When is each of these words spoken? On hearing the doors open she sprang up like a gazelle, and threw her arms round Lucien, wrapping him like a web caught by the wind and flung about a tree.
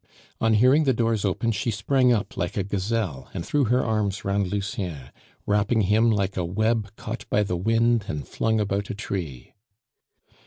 On 0.39 0.55
hearing 0.55 0.85
the 0.85 0.95
doors 0.95 1.23
open 1.23 1.51
she 1.51 1.69
sprang 1.69 2.11
up 2.11 2.35
like 2.35 2.57
a 2.57 2.63
gazelle, 2.63 3.29
and 3.35 3.45
threw 3.45 3.65
her 3.65 3.85
arms 3.85 4.25
round 4.25 4.47
Lucien, 4.47 5.11
wrapping 5.45 5.81
him 5.81 6.09
like 6.09 6.35
a 6.35 6.43
web 6.43 6.89
caught 6.95 7.29
by 7.29 7.43
the 7.43 7.55
wind 7.55 8.05
and 8.07 8.27
flung 8.27 8.59
about 8.59 8.89
a 8.89 8.95
tree. 8.95 9.53